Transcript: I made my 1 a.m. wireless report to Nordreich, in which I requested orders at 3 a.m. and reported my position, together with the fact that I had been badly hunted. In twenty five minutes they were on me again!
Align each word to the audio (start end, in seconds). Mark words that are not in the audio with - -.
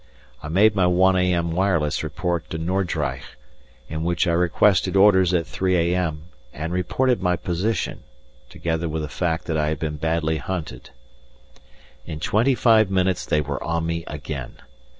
I 0.41 0.47
made 0.47 0.73
my 0.75 0.87
1 0.87 1.15
a.m. 1.15 1.51
wireless 1.51 2.03
report 2.03 2.49
to 2.49 2.57
Nordreich, 2.57 3.21
in 3.87 4.03
which 4.03 4.25
I 4.25 4.31
requested 4.31 4.95
orders 4.95 5.31
at 5.31 5.45
3 5.45 5.77
a.m. 5.77 6.23
and 6.51 6.73
reported 6.73 7.21
my 7.21 7.35
position, 7.35 8.01
together 8.49 8.89
with 8.89 9.03
the 9.03 9.07
fact 9.07 9.45
that 9.45 9.57
I 9.59 9.67
had 9.67 9.77
been 9.77 9.97
badly 9.97 10.37
hunted. 10.37 10.89
In 12.07 12.19
twenty 12.19 12.55
five 12.55 12.89
minutes 12.89 13.27
they 13.27 13.41
were 13.41 13.63
on 13.63 13.85
me 13.85 14.03
again! 14.07 14.53